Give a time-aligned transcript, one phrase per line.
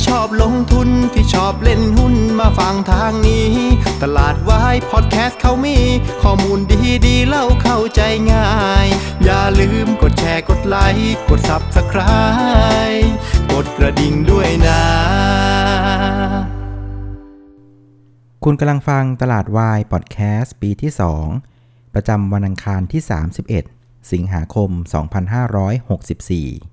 [0.00, 3.50] ที่ชอบลงทุนที่ชอบเล่นหุ้นมาฟังทางนี้
[4.02, 5.78] ตลาดวายพอดแคสต์เขามี
[6.22, 8.00] ข้อมูลดีดีเล่าเข้าใจ
[8.32, 8.50] ง่า
[8.84, 8.86] ย
[9.24, 13.08] อย่าลืมกดแชร์กดไลค์กด Subscribe
[13.52, 14.82] กดกระดิ่งด้วยนะ
[18.44, 20.92] คุณกำลังฟังตลาดวายพอดแคสต์ปีที่
[21.42, 23.02] 2 ประจำวันอังคารที่
[23.56, 24.70] 31 สิงหาคม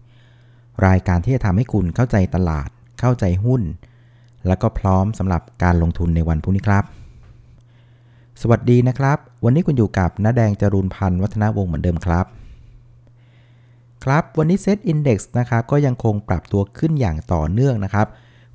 [0.02, 3.62] 2564รายการที่จะทำให้คุณเข้าใจตลาด เข้าใจหุ้น
[4.48, 6.84] แล้วก็พร้อมสำหรับการลงทุนในวันพรุ่งนี้ครับ
[8.42, 12.26] สวัสดีนะครับ วันนี้คุณอยู่กับน้าแดงจรูนพันธ์วัฒนาวงศ์เหมือนเดิมครับ
[14.04, 18.08] ครับ วันนี้เซตอินดี x นะครับก็ยังคงปรับตัวขึ้นอย่างต่อเนื่องนะครับ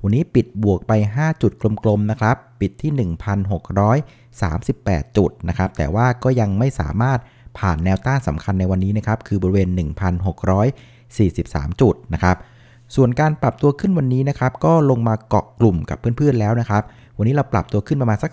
[0.03, 3.11] วันนี้ปิดบวกไป 5 จุดกลมๆนะครับ ปิดที่
[4.23, 7.19] 1,638 จุดนะครับ แต่ว่าก็ยังไม่สามารถ
[7.59, 9.69] ผ่านแนวต้านสำคัญในวันนี้นะครับ คือบริเวณ
[10.55, 12.37] 1,643 จุดนะครับ
[12.95, 16.83] ส่วนการปรับตัวขึ้นวันนี้นะครับก็ลงมาเกาะกลุ่มกับเพื่อนๆแล้วนะครับ
[17.19, 18.33] วันนี้เราปรับตัวขึ้นประมาณสัก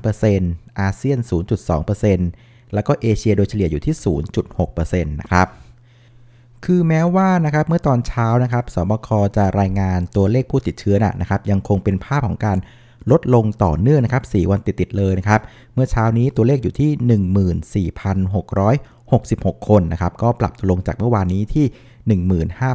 [0.00, 1.18] 0.3%อาเซียน
[1.96, 3.94] 0.2%แล้วก็เอเชียโดยเฉลี่ยอยู่ที่
[4.54, 5.48] 0.6%นะครับ
[6.64, 12.58] คือแม้ว่านะครับเมื่อตอนเช้านะครับสบคจะรายงานตัวเลขผู้ติดเชื้อนะครับยังคงเป็นภาพของการ
[13.10, 15.40] ลดลงต่อเนื่องนะครับ 4 วันติดๆเลยนะครับ
[15.74, 16.90] เมื่อเช้านี้ตัวเลขอยู่ที่
[19.34, 21.66] 66 คนนะครับก็ปรับตัวลงจากเมื่อวานนี้ที่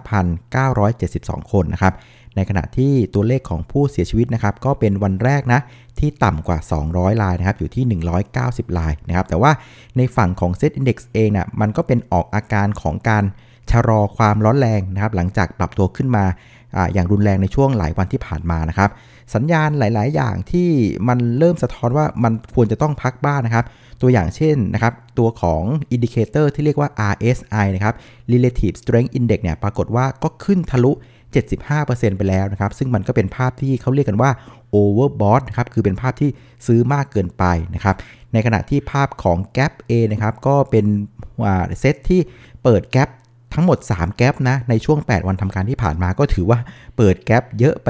[0.05, 1.93] 15,972 คนนะครับ
[2.35, 5.59] ในขณะที่ตัวเลขของผู้เสียชีวิตนะครับก็เป็นวันแรกนะ
[5.99, 6.57] ที่ต่ำกว่า
[6.91, 9.51] 200 รายนะครับอยู่ที่ 190 รายนะครับแต่ว่า
[9.97, 13.23] ในฝั่งของ Set Index เองนะ่ะมันก็เป็นออกอาการของการ
[13.71, 16.25] ชะลอความร้อนแรงนะครับหลังจากปรับตัวขึ้นมา
[16.93, 18.89] อย่างรุนแรงในช่วงหลายวันที่ผ่านมานะครับ
[19.35, 20.69] สัญญาณหลาย ๆ อย่างที่
[21.07, 23.65] มันเริ่มสะท้อนว่ามันควรจะต้องพักบ้างนะครับ
[24.01, 27.95] ตัวอย่างเช่นนะครับ ตัวของ indicator ที่เรียกว่า RSI นะครับ
[28.31, 30.91] Relative Strength Index เนี่ยปรากฏว่าก็ขึ้นทะลุ
[31.55, 34.31] 75%ไปแล้วนะครับ ซึ่งมันก็เป็นภาพที่เขาเรียกกันว่า
[34.75, 36.29] overbought นะครับคือเป็นภาพที่
[36.67, 37.43] ซื้อมากเกินไป
[37.75, 37.95] นะครับ
[38.33, 40.85] ในขณะที่ภาพของ Gap อะ นะครับก็เป็น
[41.79, 42.21] เซตที่
[42.63, 43.09] เปิด Gap
[43.55, 46.59] ทั้งหมด 3 gap นะในช่วง 8 วันทำการที่ผ่านมาก็ถือว่า
[46.97, 47.89] เปิด gap เยอะไป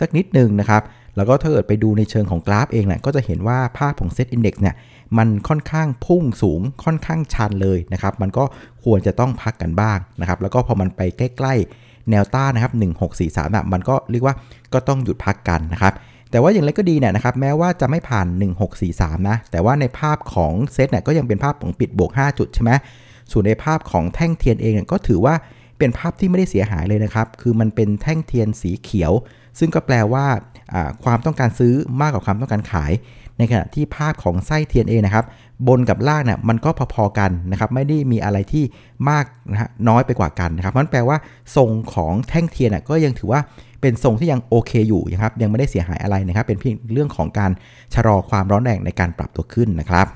[0.00, 0.82] สักนิดนึงนะครับ
[1.16, 4.74] แล้วก็ถ้าเกิดไปดูในเชิงของกราฟเองเนี่ยก็จะเห็นว่าภาพของเซตอินดี x เนี่ย
[5.18, 8.44] มันค่อนข้างพุ่งสูงค่อนข้างชันเลยนะครับ มันก็
[8.84, 12.72] ควรจะต้องพักกันบ้างนะครับ แล้วก็พอมันไปใกล้ๆแนวต้านนะครับ
[13.14, 14.34] 1643นะมันก็เรียกว่า
[14.72, 15.94] ก็ต้องหยุดพักกันนะครับ
[16.30, 18.26] แต่ว่าอย่างไรก็ดีเนี่ยนะครับแม้ว่าจะไม่ผ่าน
[18.78, 22.72] 1643 นะ แต่ว่าในภาพของเซตเนี่ยก็ยังเป็นภาพของปิดบวก 5 จุดใช่ไหม
[23.32, 25.34] ส่วนในภาพของแท่งเทียนเองก็ถือว่า
[25.78, 29.12] เป็นภาพที่ไม่ได้เสียหายเลยนะครับ คือมันเป็นแท่งเทียนสีเขียว
[29.58, 30.26] ซึ่งก็แปลว่า
[31.04, 32.92] ความต้องการซื้อมากกว่าความต้องการขาย
[33.38, 35.24] ในขณะที่ภาพของไส้เทียนเองนะครับ
[35.68, 38.64] บนกับล่างเนี่ยมันก็พอๆกันนะครับ ไม่ได้มีอะไรที่
[39.10, 41.16] มากนะฮะน้อยไปกว่ากันนะครับมันแปลว่า
[41.56, 43.40] ทรงของแท่งเทียนก็ยังถือว่า
[43.80, 47.50] เป็นทรงที่ยังโอเคอยู่นะครับ ยังไม่ได้เสียหายอะไรนะครับ เป็นเพียงเรื่องของการ
[47.94, 50.06] ชะลอความร้อนแรงในการปรับตัวขึ้นนะครับ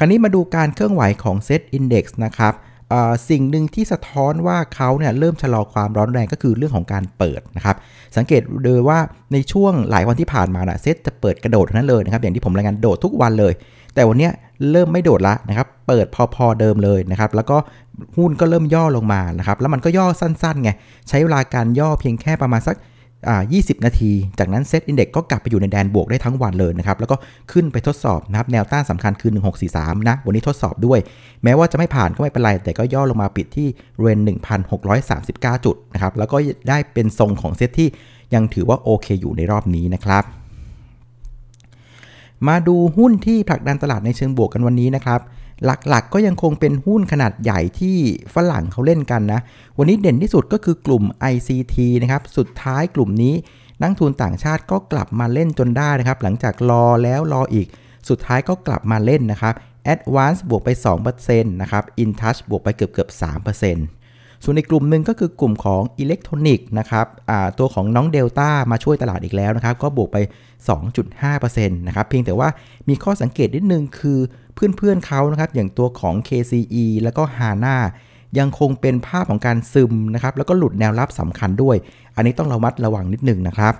[0.00, 2.54] คราวนี้มาดูการเคลื่อนไหวของ Set Index นะครับ
[3.30, 7.76] สิ่งหนึ่งที่สะท้อนว่าเขาเนี่ยเริ่มชะลอความร้อนแรงก็คือเรื่องของการเปิดนะครับ
[8.16, 8.98] สังเกตเลยว่า
[9.32, 13.52] ในช่วงหลายวันที่ผ่านมานะเซตจะเปิดกระโดดนั้นเลยนะครับ อย่างที่ผมรายงานโดดทุกวันเลย
[13.94, 14.28] แต่วันนี้
[14.70, 17.56] เริ่มไม่โดดละนะครับ เปิดพอๆเดิมเลยนะครับ แล้วก็
[18.16, 20.70] หุ้นก็เริ่มย่อลงมานะครับ แล้วมันก็ย่อสั้นๆไง
[21.08, 22.76] ใช้เวลาการย่อเพียงแค่ประมาณสัก
[23.26, 27.16] 20 นาที จากนั้นเซตอินเด็กก็กลับไปอยู่ในแดนบวกได้ทั้งวันเลยนะครับ แล้วก็
[27.52, 29.30] ขึ้นไปทดสอบนะครับ แนวต้านสำคัญคือ
[29.68, 30.98] 1643 นะ วันนี้ทดสอบด้วย
[31.44, 33.68] แม้ว่าจะไม่ผ่านก็ไม่เป็นไร แต่ก็ย่อลงมาปิดที่
[34.00, 34.18] เรน
[34.92, 36.36] 1,639 จุดนะครับ แล้วก็
[36.68, 37.88] ได้เป็นทรงของเซตที่
[38.34, 40.24] ยังถือว่าโอเคอยู่ในรอบนี้นะครับ
[42.48, 45.20] มาดูหุ้นที่ผลักดันตลาดในเชิงบวกกันวันนี้นะครับ
[45.64, 47.96] หลักๆก็ยังคงเป็นหุ้นขนาดใหญ่ที่
[48.34, 49.40] ฝรั่งเขาเล่นกันนะ
[49.78, 53.34] วันนี้เด่นที่สุดก็คือกลุ่ม ICT นะครับ สุดท้ายกลุ่มนี้
[53.82, 57.66] นักทุนต่างชาติก็กลับมาเล่นจนได้นะครับ หลังจากรอแล้วรออีก
[58.08, 59.54] สุดท้ายก็กลับมาเล่นนะครับ
[59.92, 60.68] Advance บวกไป
[61.10, 63.10] 2%นะครับ InTouch บวกไปเกือบเกือบ
[63.56, 63.97] 3%
[64.44, 67.06] ส่วนในกลุ่มหนึ่งก็คือกลุ่มของอิเล็กทรอนิกส์นะครับ
[67.58, 70.16] ตัวของน้องเดลต้ามาช่วยตลาดอีกแล้วนะครับ ก็บวกไป
[70.98, 72.48] 2.5%นะครับ เพียงแต่ว่า
[72.88, 74.18] มีข้อสังเกตนิดนึงคือ
[74.54, 77.76] เพื่อนๆเขานะครับ อย่างตัวของ KCE แล้วก็ HANA
[78.38, 81.76] ยังคงเป็นภาพของการซึมนะครับ แล้วก็หลุดแนวรับสำคัญด้วย
[82.16, 83.74] อันนี้ต้องระมัดระวังนิดนึงนะครับ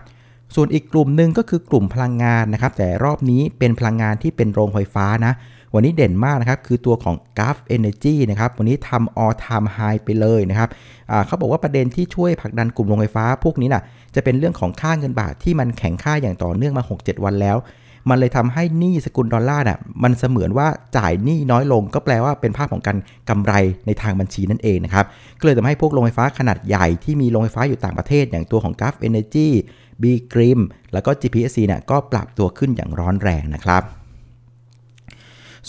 [0.54, 5.32] ส่วนอีกกลุ่มหนึ่งก็คือกลุ่มพลังงานนะครับ แต่รอบนี้เป็นพลังงานที่เป็นโรงไฟฟ้านะ
[5.74, 10.68] วันนี้เด่นมากนะครับ คือตัวของ g u f Energy นะครับ วันนี้ทำ all time high ไปเลยนะครับ
[11.26, 13.82] เขาบอกว่าประเด็นที่ช่วยผลักดันกลุ่มโรงไฟฟ้าพวกนี้นะ่ะ
[14.14, 17.56] จะเป็นเรื่องของค่าเงินบาทที่มันแข็งค่าอย่างต่อเนื่องมา 6-7 วันแล้ว
[18.10, 22.96] มันเลยทำให้หนี้สกุลดอลลาร์น่ะ มันเสมือนว่าจ่ายหนี้น้อยลง ก็แปลว่าเป็นภาพของการ
[23.28, 23.52] กำไร
[23.86, 25.04] ในทางบัญชีนั่นเองนะครับ
[25.40, 29.48] ก็เลยทำให้พวกโรงไฟฟ้าขนาดใหญ่ที่มีโรงไฟฟ้าอยู่ต่างประเทศ อย่างตัวของ Gulf Energy
[30.02, 30.60] B.Grimm
[30.92, 33.82] แล้วก็ GPSC เนี่ยก็ปรับตัวขึ้นอย่างร้อนแรงนะครับ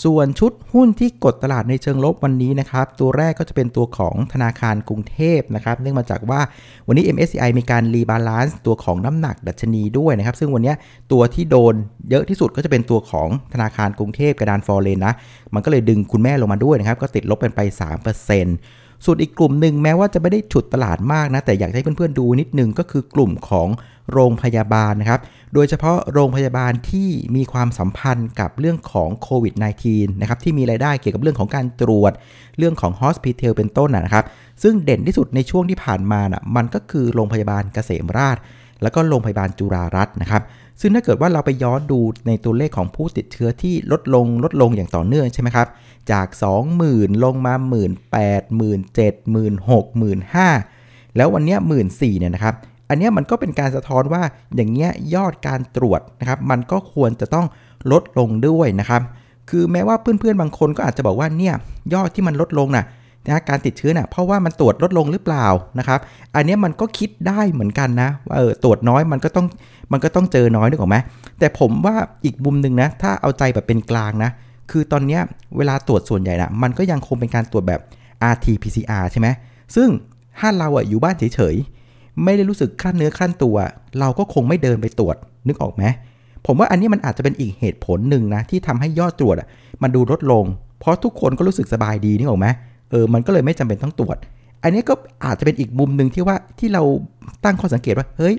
[0.04, 6.40] ส่วนชุดหุ้นที่กดตลาดในเชิงลบวันนี้นะครับ ตัวแรกก็จะเป็นตัวของธนาคารกรุงเทพนะครับ เนื่องมาจากว่า
[6.86, 10.74] วันนี้ MSCI มีการ rebalance ตัวของน้ำหนักดัชนีด้วยนะครับ ซึ่งวันนี้
[11.12, 11.74] ตัวที่โดน
[12.10, 15.14] เยอะที่สุดก็จะเป็นตัวของธนาคารกรุงเทพกระดานฟอร์เรนนะ
[15.54, 17.60] มันก็เลยดึงคุณแม่ลงมาด้วยนะครับ ก็ติดลบเป็นไป
[18.32, 23.68] 3%ส่วนอีกกลุ่มหนึ่งแม้ว่าจะไม่ได้ฉุดตลาดมากนะ แต่อยากให้เพื่อนๆดูนิดนึงก็คือกลุ่มของ
[24.12, 25.20] โรงพยาบาลนะครับ
[25.54, 29.54] โดยเฉพาะโรงพยาบาลที่มีความสัมพันธ์กับเรื่องของโควิด
[29.86, 32.12] -19 นะครับที่มีรายได้เกี่ยวกับเรื่องของการตรวจ
[32.58, 34.24] เรื่องของฮอสพิทอลเป็นต้นนะครับ
[34.62, 38.36] ซึ่งเด่นที่สุดในช่วงที่ผ่านมานะ่ะมันก็คือโรงพยาบาลเกษมราช
[38.82, 40.42] แล้วก็โรงพยาบาลจุฬารัตน์นะครับ
[40.80, 45.68] ซึ่งถ้าเกิดว่าเราไปย้อนดูในตัวเลขของผู้ติดเชื้อที่ลดลงลดลงอย่างต่อเนื่องใช่ไหมครับ
[46.12, 46.26] จาก
[46.76, 47.54] 20,000 ลงมา
[48.20, 51.56] 18,000 7,000 6,000 5 0 0 0 แล้ววันนี้
[51.88, 52.54] 14,000เนี่ยนะครับ
[52.90, 54.22] อันนี้มันก็เป็นการสะท้อนว่า
[54.56, 57.46] อย่างเงี้ยยอดการตรวจนะครับ มันก็ควรจะต้อง
[57.92, 59.02] ลดลงด้วยนะครับ
[59.50, 61.54] คือแม้ว่าเพื่อนๆบางคนก็อาจจะบอกว่าเนี่ย
[61.94, 62.84] ยอดที่มันลดลงนะ่ะ
[63.26, 65.46] นะการติดเชื้อเนะ่ยเพราะว่ามันตรวจลดลงหรือเปล่า
[65.78, 65.98] นะครับ
[66.36, 69.46] อันนี้มันก็คิดได้เหมือนกันนะว่าเออตรวจน้อยมันก็ต้อง
[69.92, 70.96] มันก็ต้องเจอน้อยนึกออกไหม
[71.38, 71.94] แต่ผมว่า
[72.24, 74.30] อีกมุมหนึ่งนะถ้าเอาใจแบบเป็นกลางนะ
[74.70, 75.18] คือตอนนี้
[75.56, 77.80] เวลาตรวจส่วนใหญ่นะมันก็ยังคงเป็นการตรวจแบบ
[78.32, 79.28] RT-PCR ใช่ไหม
[79.76, 79.88] ซึ่ง
[80.38, 81.79] ถ้าเราอะอยู่บ้านเฉยๆ
[82.24, 83.56] ไม่ได้รู้สึกขั้นเนื้อขั้นตัว
[84.00, 85.16] เราก็คงไม่เดินไปตรวจ
[85.48, 85.84] นึกออกไหม
[86.46, 89.36] ผมว่าอันนี้มันอาจจะเป็นอีกเหตุผลหนึ่งนะที่ทำให้ยอดตรวจ
[89.82, 90.44] มันดูลดลง
[90.80, 92.46] เพราะทุกคนก็รู้สึกสบายดีนึกออกไหม
[92.90, 94.16] เออมันก็เลยไม่จำเป็นต้องตรวจ
[94.62, 96.82] อันนี้ก็อาจจะเป็นอีกมุมหนึ่งที่ว่าที่เรา
[97.44, 98.34] ตั้งข้อสังเกตว่าเฮ้ย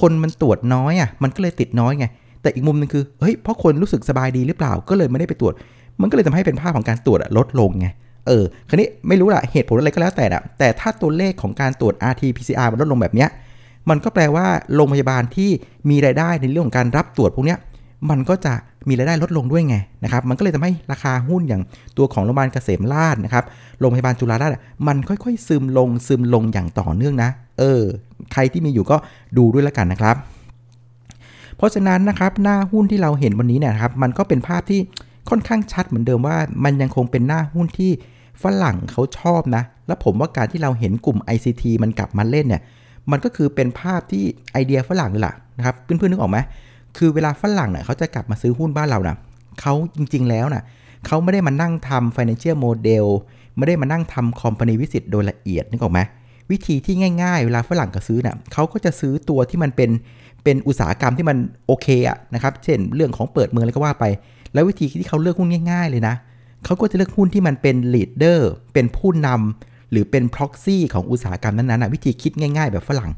[0.00, 2.06] คนมันตรวจน้อยอะมันก็เลยติดน้อยไง
[2.42, 5.54] แต่อีกมุมหนึ่งคือเฮ้ยเพราะคนรู้สึกสบายดีหรือเปล่าก็เลยไม่ได้ไปตรวจ
[6.00, 7.88] มันก็เลยทำให้เป็นภาพของการตรวจลดลงไง
[8.26, 13.28] เออคราวนี้ไม่รู้ละเหตุผลอะไรก็แล้วแต่อะแต่ถ้าตัวเลขของการตรวจ RT-PCR มันลดลงแบบเนี้ย
[13.90, 15.50] มันก็แปลว่าโรงพยาบาลที่
[15.90, 17.56] มีรายได้ในเรื่องของการรับตรวจพวกนี้
[18.10, 18.54] มันก็จะ
[18.88, 21.62] มีรายได้ลดลงด้วยไงนะครับ มันก็เลยทำให้ราคาหุ้นอย่าง
[21.96, 23.44] ตัวของโรงพยาบาลเกษมราชนะครับ
[23.80, 24.50] โรงพยาบาลจุฬาราช
[24.86, 27.82] มันค่อยๆ ซึมลงซึมลงอย่างต่อเนื่องนะ เออ
[28.32, 28.96] ใครที่มีอยู่ก็
[29.38, 30.16] ดูด้วยแล้วกันนะครับ
[31.56, 34.80] เพราะฉะนั้นนะครับหน้าหุ้นที่เราเห็นวันนี้เนี่ยครับ มันก็เป็นภาพที่
[35.30, 37.92] ค่อนข้างชัดเหมือนเดิมว่ามันยังคงเป็นหน้าหุ้นที่
[38.42, 42.62] ฝรั่งเขาชอบนะ และผมว่าการที่เราเห็นกลุ่ม ICT มันกลับมาเล่นเนี่ย
[43.10, 46.38] มันก็คือเป็นภาพที่ไอเดียฝรั่งเลยล่ะนะครับ เพื่อนๆนึกออกไหม
[46.96, 49.16] คือเวลาฝรั่งเนี่ยเขาจะกลับมาซื้อหุ้นบ้านเรานะ
[49.60, 50.62] เขาจริงๆแล้วนะ
[51.06, 53.06] เขาไม่ได้มานั่งทำ financial model
[53.56, 56.00] ไม่ได้มานั่งทำ company visit โดยละเอียดนึกออกไหม
[56.50, 59.90] วิธีที่ง่ายๆ เวลาฝรั่งก็ซื้อนะ่ะเขาก็จะซื้อตัวที่มันเป็น
[60.44, 61.36] เป็นอุตสาหกรรมที่มัน
[61.66, 64.04] โอเคอะนะครับ เช่นเรื่องของเปิดเมืองอะไรก็ว่าไป
[64.54, 66.14] แล้ววิธีที่เขาเลือกหุ้นง่าย ๆ เลยนะ
[66.64, 68.40] เขาก็จะเลือกหุ้นที่มันเป็น leader
[68.74, 73.10] เป็นผู้นำหรือเป็น proxy ของอุตสาหกรรมนั้นๆวิธีคิดง่ายๆ แบบฝรั่ง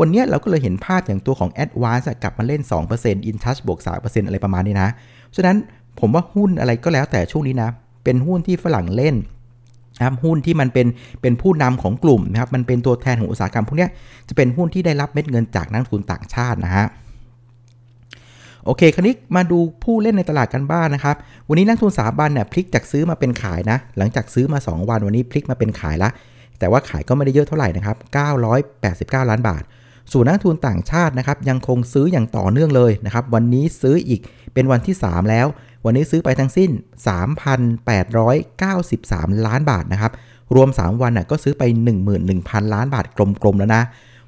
[0.00, 2.62] วันนี้เราก็เลยเห็นภาพอย่างตัวของ Advance กลับมาเล่น
[2.96, 4.88] 2% InTouch บวก 3%อะไรประมาณนี้นะ
[5.36, 5.56] ฉะนั้น
[6.00, 7.70] ผมว่าหุ้นอะไรก็แล้วแต่ช่วงนี้นะ
[8.04, 9.16] เป็นหุ้นที่ฝรั่งเล่น
[9.96, 10.86] นะครับหุ้นที่มันเป็น
[11.22, 13.88] เป็นผู้นำของกลุ่มนะครับมันเป็นตัวแทนของอุตสาหกรรมพวกนี้
[14.28, 16.86] จะเป็นหุ้นที่ได้รับเม็ดเงินจากนักทุนต่างชาตินะฮะ
[18.66, 21.16] โอเค คราวนี้มาดูผู้เล่นในตลาดกันบ้างนนะครับ
[21.48, 26.10] วันนี้นักทุนสถาบันเนี่ยพลิกจากซื้อมาเป็นขายนะ หลังจากซื้อมา 2 วันวันนี้พลิกมาเป็นขายละ
[26.58, 27.96] แต่ว่าขายก็ไม่ได้เยอะเท่าไหร่นะครับ
[29.22, 29.62] 989 ล้านบาท
[30.12, 34.20] ส่วนนักทุนต่างชาตินะครับยังคงซื้ออย่างต่อเนื่องเลยนะครับ วันนี้ซื้ออีก
[34.54, 35.46] เป็นวันที่ 3 แล้ว
[35.84, 36.70] วันนี้ซื้อไปทั้งสิ้น
[37.88, 40.12] 3,893 ล้านบาทนะครับ
[40.54, 41.62] รวม 3 วันน่ะก็ซื้อไป
[42.18, 43.04] 11,000 ล้านบาท
[43.42, 43.82] กลมๆแล้วนะ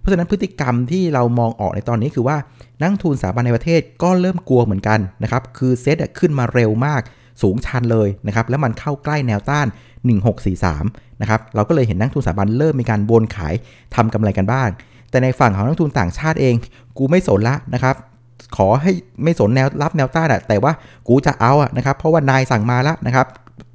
[0.09, 2.37] ราะฉะนั้นพฤติกรรมที่เรามองออกในตอนนี้คือว่า
[2.81, 7.00] นักทุนสถาบันในประเทศก็เริ่มกลัวเหมือนกันนะครับ คือเซ็ตขึ้นมาเร็วมาก
[7.43, 9.67] สูงชันเลยนะครับ แล้วมันเข้าใกล้แนวต้าน
[10.45, 13.55] 1643 นะครับ เราก็เลยเห็นนักทุนสถาบันเริ่มมีการบนขาย
[13.95, 14.69] ทำกำไรกันบ้าง
[15.11, 16.55] แต่ในฝั่งของนักทุนต่างชาติเอง
[16.99, 17.95] กูไม่สนละนะครับ
[18.57, 20.73] ขอให้ไม่สนแนวรับแนวต้านอะแต่ว่า
[21.09, 23.27] กูจะเอาอะนะครับ เพราะว่านายสั่งมาแล้วนะครับ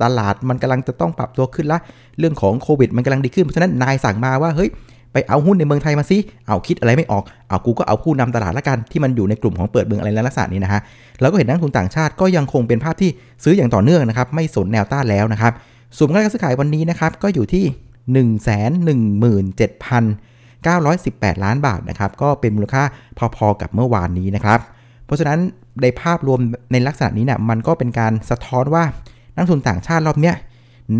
[0.03, 1.79] ตลาดมันกำลังจะต้องปรับตัวขึ้นละ
[2.19, 4.69] เรื่องของโควิดมันกำลังดีขึ้น เพราะฉะนั้นนายสั่งมาว่า เฮ้ย
[5.13, 6.17] ไปเอาหุ้นในเมืองไทยมาซิ
[6.47, 10.81] เอาคิดอะไรไม่ออกเอากูก็เอาผู้นำตลาดละกันที่มันอยู่ในกลุ่มของเปิดเมืองอะไรลักษณะนี้นะฮะ
[11.21, 13.09] แล้วก็เห็นนักทุนต่างชาติก็ยังคงเป็นภาพที่
[13.43, 15.53] ซื้ออย่างต่อเนื่องนะครับไม่สนแนวต้านแล้วนะครับ
[15.97, 17.65] ส่วนการซื้อขายวันนี้นะครับก็อยู่ที่
[18.13, 18.29] 1
[19.23, 19.61] 1 7
[20.65, 22.83] 918 ล้านบาทนะครับก็เป็นมูลค่า
[23.35, 24.59] พอๆกับเมื่อวานนี้นะครับ
[25.05, 25.39] เพราะฉะนั้น
[25.81, 26.39] ในภาพรวม
[26.71, 28.83] ในลักษณะนี้เนี่ยมันก็เป็นการสะท้อนว่า
[29.35, 30.35] นักทุนต่างชาติรอบเนี้ย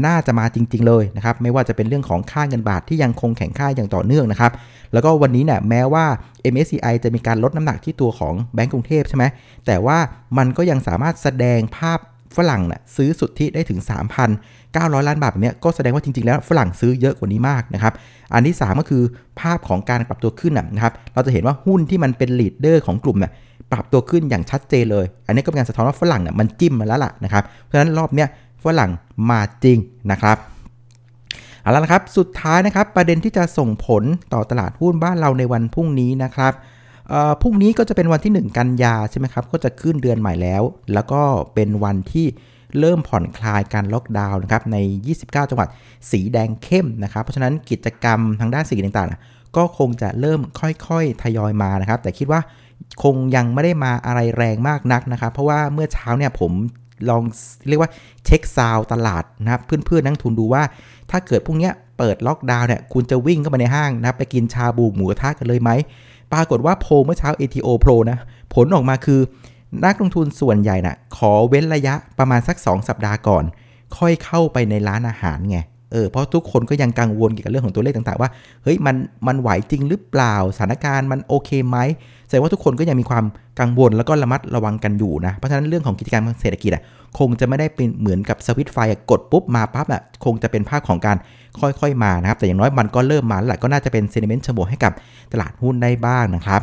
[0.06, 4.52] น่าจะมาจริง ๆ เลยนะครับ ไม่ว่าจะเป็นเรื่องของค่าเงินบาทที่ยังคงแข็งค่าอย่างต่อเนื่องนะครับ
[4.94, 6.06] แล้วก็วันนี้เนี่ยแม้ว่า
[6.54, 9.24] MSCI จะมีการลดน้ำหนักที่ตัวของแบงก์กรุงเทพใช่ไหม
[9.66, 9.98] แต่ว่า
[10.38, 12.00] มันก็ยังสามารถแสดงภาพ
[12.38, 13.80] ฝรั่งนะ่ะซื้อสุทธิได้ถึง
[14.44, 17.94] 3,900 ล้านบาทแบบนี้ก็แสดงว่าจริง ๆ แล้วฝรั่งซื้อเยอะกว่านี้มากนะครับ
[18.34, 19.04] อันที่ 3 ก็คือ
[19.40, 23.32] ภาพของการปรับตัวขึ้นนะครับ เราจะเห็นว่าหุ้นที่มันเป็นลีดเดอร์ของกลุ่มเนี่ย
[23.72, 28.28] ปรับตัวขึ้นอย่างชัดเจนเลย อันนี้ก็เป็นการสะท้อนว่าฝรั่งเนี่ยมันจิ้มมาแล้วล่ะนะครับ เพราะฉะนั้นรอบเนี้ย
[28.64, 28.92] ฝรั่ง
[29.30, 29.78] มาจริง
[30.12, 30.38] นะครับ
[31.62, 34.04] เอาละครับสุดท้ายนะครับประเด็นที่จะส่งผล
[34.34, 36.54] ต่อตลาดหุ้นบ้านเราในวันพรุ่งนี้นะครับ
[37.42, 41.22] พรุ่งนี้ก็จะเป็นวันที่ 1 กันยาใช่ไหมครับก็จะขึ้นเดือนใหม่แล้ว แล้วก็
[41.54, 42.28] เป็นวันที่
[42.80, 44.78] เริ่มผ่อนคลายการล็อกดาวน์นะครับใน
[45.14, 45.68] 29 จังหวัด
[46.12, 52.42] สีแดงเข้มนะครับ เพราะฉะนั้นกิจกรรมทางด้านสีต่างๆ ก็คงจะเริ่มค่อยๆ ทยอยมานะครับ แต่คิดว่า
[53.04, 56.52] คงยังไม่ได้มาอะไรแรงมากนักนะครับ เพราะว่าเมื่อเช้าเนี่ยผม
[57.10, 57.24] ลอง
[57.70, 57.92] เรียกว่า
[58.26, 60.64] เช็คซาวตลาดนะครับเพื่อนๆนักทุนดูว่า
[61.12, 65.70] ถ้าเกิดพรุ่งนี้เปิดล็อกดาวน์เนี่ยคุณจะวิ่งเข้าไปในห้างนะไปกินชาบูหมูกระทะกันเลยไหม
[66.34, 68.18] ปรากฏว่าโพเมื่อเช้า ATO Pro นะ
[68.54, 69.20] ผลออกมาคือ
[69.86, 73.44] นักลงทุนส่วนใหญ่นะ่ะขอเว้นระยะประมาณสัก 2 สัปดาห์ก่อน
[73.98, 75.58] ค่อยเข้าไปในร้านอาหารไง
[75.94, 78.30] เออเพราะทุกคนก็ยังกังวลเกี่ยวกับเรื่องของตัวเลขต่างๆ ว่า
[78.64, 78.96] เฮ้ยมัน
[79.28, 81.78] มันไหวจริงหรือเปล่าสถานการณ์มันโอเคไหม
[82.28, 83.26] แสดงว่าทุกคนก็ยังมีความ
[83.60, 86.84] กังวลแล้วก็ระมัดระวังกันอยู่นะเพราะฉะนั้นเรื่องของกิจการมเศรษฐกิจอะ
[87.20, 88.78] คงจะไม่ได้เป็นเหมือนกับสวิตไฟ
[89.12, 91.18] กดปุ๊บมาปั๊บอะคงจะเป็นภาพของการ
[91.60, 94.94] ค่อยๆมานะครับแต่อย่างน้อยมันก็เริ่มมาแล้วก็น่าจะเป็นเซนิเมนต์เฉบวกให้กับ
[95.32, 96.62] ตลาดหุ้นได้บ้างนะครับ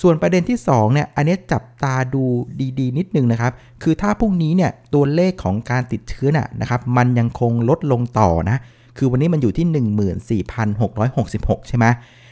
[0.00, 2.24] ส่วนประเด็นที่2เนี่ยอันนี้จับตาดู
[2.78, 8.58] ดีๆ นิดนึงนะครับ คือถ้าพรุ่งนี้เนี่ยตัวเลขของการติดเชื้อน่ะนะครับมันยังคงลดลงต่อนะ
[8.98, 9.66] คือวันนี้มันอยู่ที่
[10.82, 11.86] 14,666 ใช่ไหม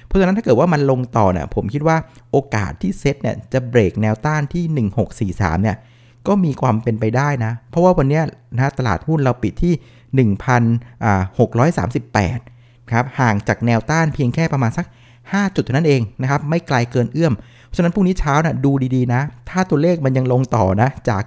[0.06, 1.96] เพราะฉะนั้นถ้าเกิดว่ามันลงต่อเนี่ยผมคิดว่า
[2.32, 4.64] โอกาสที่เซตเนี่ยจะเบรกแนวต้านที่
[5.18, 5.76] 1643 เนี่ย
[6.26, 8.20] ก็มีความเป็นไปได้นะ เพราะว่าวันนี้
[8.56, 9.74] นะตลาดหุ้นเราปิดที่
[10.38, 14.86] 1,638 ครับห่างจากแนวต้านเพียงแค่ประมาณสัก
[15.32, 17.32] 5 จุดเท่านั้นเองนะครับ ไม่ไกลเกินเอื้อม
[17.66, 19.20] เพราะฉะนั้นพรุ่งนี้เช้านะ่ะดูดีๆนะ
[19.50, 21.22] ถ้าตัวเลขมันยังลงต่อนะ จาก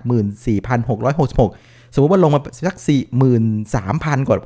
[0.75, 2.77] 14,666 สมมติว่าลงมาสัก
[3.51, 4.38] 43,000 กว่า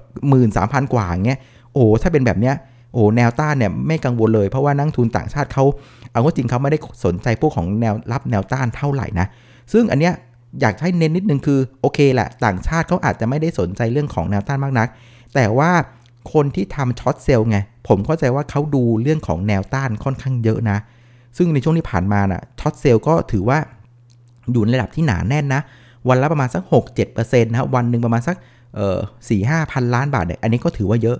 [0.41, 1.39] 13,000 กว่าอย่างเงี้ย
[1.73, 2.55] โอ้ ถ้าเป็นแบบเนี้ย
[2.93, 5.63] โอ้ แนวต้านเนี่ยไม่กังวลเลย เพราะว่านักทุนต่างชาติเขา
[6.11, 9.27] เอาว่าจริงเขาไม่ได้สนใจพวกของแนวรับแนวต้านเท่าไหร่นะ
[9.73, 10.13] ซึ่งอันเนี้ย
[10.61, 14.87] อยากให้เน้นนิดนึงคือโอเคแหละ ต่างชาติเขาอาจจะไม่ได้สนใจเรื่องของแนวต้านมากนัก
[15.35, 15.71] แต่ว่า
[16.33, 20.77] คนที่ทำช็อตเซลล์ไง ผมเข้าใจว่าเขาดูเรื่องของแนวต้านค่อนข้างเยอะนะ
[21.37, 23.57] ซึ่งในช่วงที่ผ่านมานะ่ะช็อตเซลล์ก็ถือว่า
[24.51, 25.61] อยู่ในระดับที่หนาแน่นนะ
[26.07, 26.63] วันละประมาณสัก
[27.05, 28.35] 6-7%นะวันหนึ่งประมาณสัก
[28.75, 28.97] เอ่อ
[29.29, 31.17] สี่ห้าพันล้านบาทเนี่ยอันนี้ก็ถือว่าเยอะ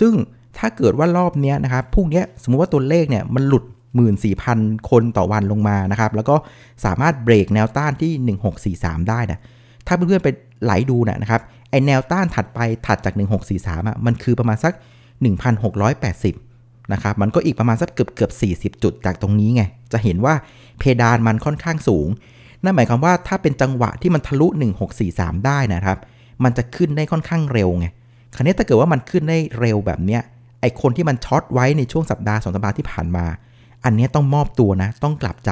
[0.00, 0.12] ซึ่ง
[0.58, 3.64] ถ้าเกิดว่ารอบนี้นะครับพรุ่งนี้สมมุติว่าตัวเลขเนี่ยมันหลุด
[4.26, 6.36] 14,000 คนต่อวันลงมานะครับ แล้วก็
[6.84, 8.38] สามารถเบรกแนวต้านที่
[8.70, 9.40] 1643 ได้นะ
[9.86, 10.28] ถ้าเพื่อนๆไป
[10.64, 13.14] ไหลดูนะครับ ไอแนวต้านถัดไปถัดจาก
[13.50, 14.72] 1643อะมันคือประมาณสัก
[16.02, 18.30] 1,680นะครับมันก็อีกประมาณสักเกือบเกือบ
[18.74, 20.34] 40 จุดจากตรงนี้ไง จะเห็นว่า
[20.78, 22.08] เพดานมันค่อนข้างสูง
[22.64, 24.46] นั่นหมายความว่าถ้าเป็นจังหวะที่มันทะลุ
[24.96, 25.98] 1643 ได้นะครับ
[26.44, 27.86] มันจะขึ้นได้ค่อนข้างเร็วไง
[28.34, 30.22] คราวนี้ถ้าเกิดว่ามันขึ้นได้เร็วแบบเนี้ย
[30.60, 33.26] ไอคนที่มันช็อตไว้ในช่วงสัปดาห์สองสัปดาห์ที่ผ่านมา
[33.84, 35.50] อันนี้ต้องมอบตัวนะ ต้องกลับใจ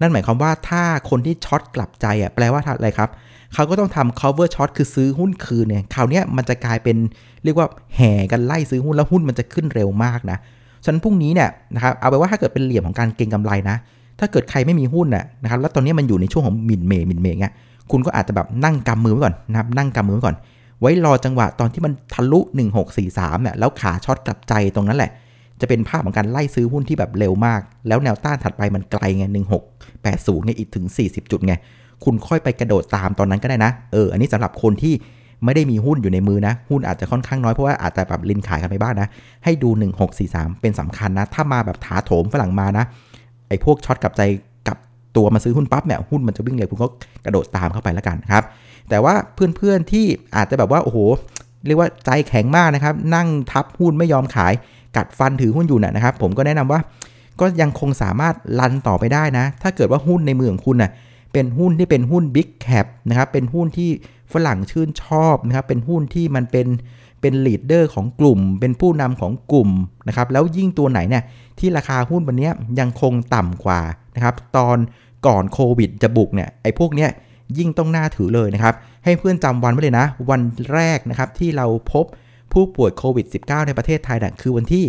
[0.00, 3.10] นั่นหมายความว่าถ้าคนที่ช็อตกลับใจอะแปลว่าอะไรครับ
[3.54, 6.96] เขาก็ต้องทำ cover short คือซื้อหุ้นคืนเนี่ยคราวนี้มันจะกลายเป็น
[7.44, 10.38] เรียกว่าแห่กันไล่ซื้อหุ้นแล้วหุ้นมันจะขึ้นเร็วมากนะ
[10.84, 13.76] ฉะนั้นพรุ่งนี้เนี่ยนะครับเอาไปว่าถ้าเกิดเป็นเหลี่ยมของการเก็งกำไรนะ
[14.20, 17.54] ถ้าเกิดใครไม่มีหุ้นน่ะนะครับแล้วตอนนี้มันอยู่ในช่วงของมินเมย์มินเมย์เงี้ย
[17.90, 20.36] คุณก็อาจจะแบบนั่งกำมือไว้ก่อนนะครับนั่งกำมือไว้ก่อน
[20.80, 22.40] ไว้รอจังหวะตอนที่มันทะลุ
[22.92, 25.10] 1643เนี่ยแล้วขาช็อตกลับใจตรงนั้นแหละ
[25.60, 29.24] จะเป็นภาพของการไล่ซื้อหุ้นที่แบบเร็วมาก แล้วแนวต้านถัดไปมันไกลไง
[29.84, 31.54] 1680เนี่ยอีกถึง 40 จุดไง
[32.04, 34.94] คุณค่อยไปกระโดดตามตอนนั้นก็ได้นะ เออ อันนี้สำหรับคนที่
[35.44, 39.08] ไม่ได้มีหุ้นอยู่ในมือนะ หุ้นอาจจะค่อนข้างน้อยเพราะว่าอาจจะแบบลินขายกันไปบ้างนะ
[39.44, 39.70] ให้ดู
[40.14, 42.84] 1643 เป็นสำคัญนะ ถ้ามาแบบถาโถมฝรั่งมานะ
[43.48, 44.22] ไอ้พวกช็อตกับใจ
[44.68, 44.76] กับ
[45.16, 46.88] ตัวมาซื้อหุ้นปั๊บเนี่ย หุ้นมันจะวิ่งเร็วคุณก็
[47.24, 48.44] กระโดดตามเข้าไปแล้วกันครับ
[48.88, 50.04] แต่ว่าเพื่อนๆที่
[50.36, 50.98] อาจจะแบบว่าโอ้โห
[51.66, 54.52] เรียกว่าใจแข็งมากนะครับ นั่งทับหุ้นไม่ยอมขาย
[54.96, 56.80] กัดฟันถือหุ้นอยู่นะครับ ผมก็แนะนำว่า
[57.40, 60.90] ก็ยังคงสามารถลันต่อไปได้นะ ถ้าเกิดว่าหุ้นในมือของคุณนะ่ะ
[61.32, 63.90] เป็นหุ้นที่เป็นหุ้น Big Cap นะครับเป็นหุ้นที่
[64.32, 66.66] ฝรั่งชื่นชอบนะครับเป็นหุ้นที่มันเป็น
[67.20, 69.70] เป็นลีดเดอร์ของกลุ่ม เป็นผู้นำของกลุ่ม
[70.08, 71.22] นะครับแล้วยิ่งตัวไหนเนี่ย
[71.58, 72.50] ที่ราคาหุ้นวันนี้
[72.80, 73.80] ยังคงต่ำกว่า
[74.14, 74.78] นะครับตอน
[75.26, 77.10] ก่อนโควิดจะบุกเนี่ยไอ้พวกเนี้ย
[77.58, 78.74] ยิ่งต้องน่าถือเลยนะครับ
[79.04, 80.40] ให้เพื่อนจำวันไว้เลยนะ วัน
[80.74, 82.04] แรกนะครับที่เราพบ
[82.56, 84.84] ผู้ป่วยโควิด -19 ในประเทศไทยนะคือวันที่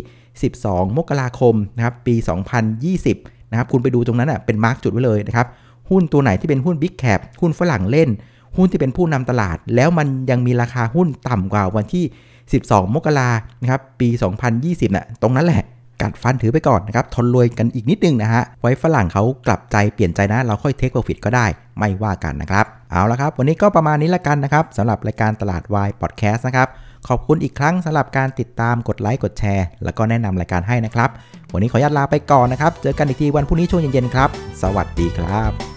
[0.45, 2.15] 12 มกราคมนะครับปี
[3.03, 5.47] 2020นะครับคุณไปดูตรงนั้นอะเป็นมาร์กจุดไว้เลยนะครับ
[5.89, 8.09] หุ้นตัวไหนที่เป็นหุ้นบิ๊กแคปหุ้นฝรั่งเล่น
[8.57, 12.05] หุ้นที่เป็นผู้นำตลาด แล้วมันยังมีราคาหุ้นต่ำกว่าวันที่
[12.49, 13.29] 12 มกรา
[13.61, 14.09] นะครับปี
[14.51, 15.63] 2020นะ่ะตรงนั้นแหละ
[16.01, 21.45] กัดฟันถือไปก่อนนะครับ ทนรวยกันอีกนิดนึงนะฮะ ไว้ฝรั่งเขากลับใจเปลี่ยนใจนะ เราค่อยเทคโปรฟิตก็ได้
[21.77, 26.67] ไม่ว่ากันนะครับ เอาละครับ วันนี้ก็ประมาณนี้ละกันนะครับสำหรับรายการตลาดวายพอดแคสต์นะครับ
[27.09, 31.09] ขอบคุณอีกครั้งสำหรับการติดตามกดไลค์กดแชร์ แล้วก็แนะนำรายการให้นะครับ
[31.53, 34.29] วันนี้ขออนุญาตลาไปก่อนนะครับ เจอกันอีกทีวันพรุ่งนี้ช่วงเย็นๆครับ
[34.61, 35.76] สวัสดีครับ